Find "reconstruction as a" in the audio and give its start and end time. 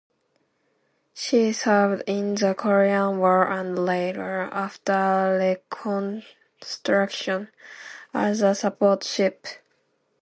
5.39-8.55